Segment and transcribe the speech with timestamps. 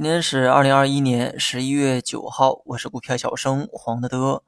[0.00, 4.42] 今天是二零二一年十一月九号，我是股票小生黄德德。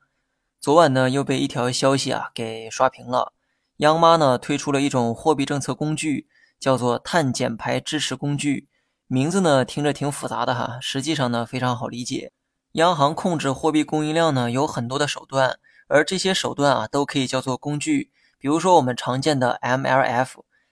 [0.58, 3.34] 昨晚呢又被一条消息啊给刷屏了，
[3.76, 6.26] 央妈呢推出了一种货币政策工具，
[6.58, 8.70] 叫做碳减排支持工具。
[9.06, 12.32] 名字呢听着挺复杂的哈，实际上呢非常好理解。
[12.72, 18.10] 央行控制货币供应量呢有很多的手段，而这些手段啊都可以叫做工具。
[18.38, 20.28] 比如说我们常见的 MLF，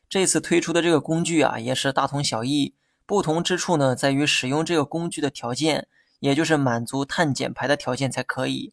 [0.08, 2.74] 这次推出的这个工具啊也是大同小异。
[3.10, 5.88] 不同之处呢，在于使用这个工具的条件，
[6.20, 8.72] 也就是满足碳减排的条件才可以。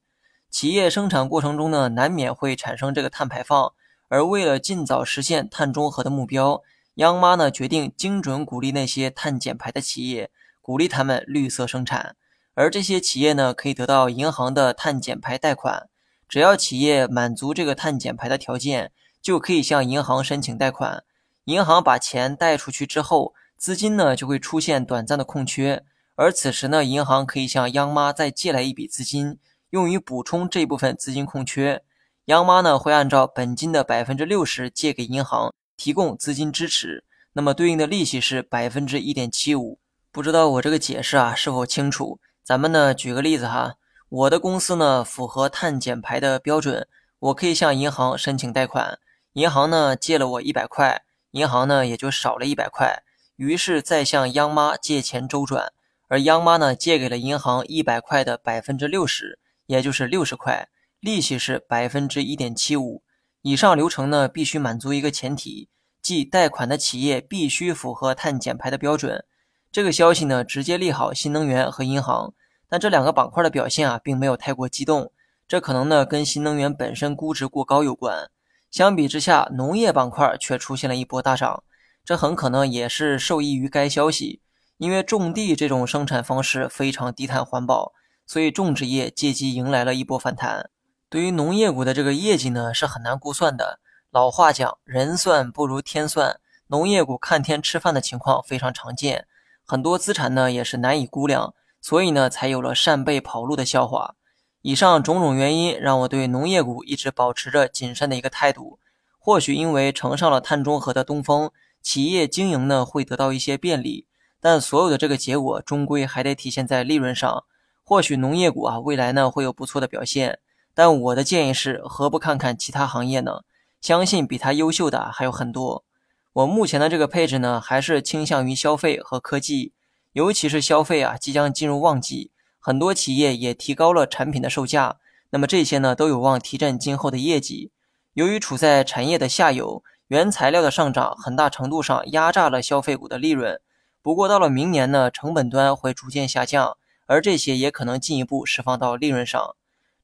[0.51, 3.73] 企业生产过程中呢，难免会产生这个碳排放，
[4.09, 6.61] 而为了尽早实现碳中和的目标，
[6.97, 10.29] 央妈呢决定精准鼓励那些碳减排的企业，
[10.61, 12.15] 鼓励他们绿色生产。
[12.53, 15.89] 而这些企业呢，可以得到银行的碳减排贷款，
[16.29, 21.03] 只要企业满足这个碳减排的条件，就可以向银行申请贷款。
[21.45, 23.33] 银行把钱贷出去之后。
[23.57, 25.83] 资金呢就会出现短暂的空缺，
[26.15, 29.39] 而此时呢，银行可以向央妈再借来一笔资金，
[29.71, 31.83] 用于补充这部分资金空缺。
[32.25, 37.03] 央妈呢会按照本金的百分之六十借给银行，提供资金支持。
[37.33, 39.79] 那么对应的利息是百分之一点七五。
[40.11, 42.19] 不知道我这个解释啊是否清楚？
[42.43, 43.75] 咱们呢举个例子哈，
[44.09, 46.87] 我的公司呢符合碳减排的标准，
[47.19, 48.99] 我可以向银行申请贷款，
[49.33, 53.03] 银行呢借了我一百块，银行呢也就少了一百块。
[53.37, 55.71] 于是再向央妈借钱周转，
[56.07, 60.67] 而央妈呢借给了银行一百块的百分之六十，也就是六十块，
[60.99, 63.03] 利息是百分之一点七五。
[63.43, 65.69] 以上流程呢必须满足一个前提，
[66.01, 69.23] 即贷款的企业必须符合碳减排的标准。
[69.71, 72.33] 这个消息呢直接利好新能源和银行，
[72.67, 75.11] 但这两个板块的表现啊并没有太过激动，
[75.47, 78.31] 这可能呢跟新能源本身估值过高有关。
[78.71, 81.63] 相比之下，农业板块却出现了一波大涨。
[82.07, 84.39] 这很可能也是受益于该消息，
[84.77, 87.91] 因为种地这种生产方式非常低碳环保，
[88.25, 90.69] 所以种植业借机迎来了一波反弹。
[91.09, 93.81] 对于农业股的这个业绩呢，是很难估算的。
[94.09, 99.27] 老话讲，人算不如天算，农业股看天吃饭的情况非常常见，
[99.65, 104.15] 很多资产呢也是难以估量，所以呢才有了扇贝跑路的笑话。
[104.61, 108.79] 以上种种原因让我对农业股一直保持着谨慎的一个态度。
[109.19, 111.51] 或许因为乘上了碳中和的东风。
[111.89, 114.07] 企业经营呢会得到一些便利，
[114.41, 117.45] 但所有的这个结果终归还得体现在利润上。
[117.81, 120.39] 或许农业股啊未来呢会有不错的表现，
[120.73, 123.43] 但我的建议是何不看看其他行业呢？
[123.79, 125.85] 相信比它优秀的还有很多。
[126.33, 129.71] 我目前的这个配置呢还是倾向于消费和科技，
[130.11, 134.97] 尤其是消费啊即将进入旺季，很多企业也提高了产品的售价，
[135.29, 137.71] 那么这些呢都有望提振今后的业绩。
[138.11, 139.85] 由于处在产业的下游。
[140.07, 143.59] 原材料的上涨很大程度上压榨了消费股的利润，
[144.01, 149.55] 不过到了明年呢，成本端会逐渐下降，而这些也可能进一步释放到利润上。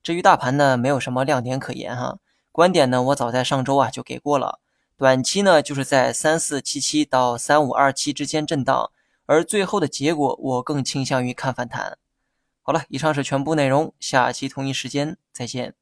[0.02, 2.18] 至于大盘呢，没有什么亮点可言哈。
[2.52, 4.60] 观点呢，我早在上周啊就给过了，
[4.98, 8.92] 短期呢就是在三四七七到三五二七之间震荡，
[9.26, 11.98] 而最后的结果我更倾向于看反弹。
[12.62, 15.74] 好了，以上是全部内容，下期同一时间再见。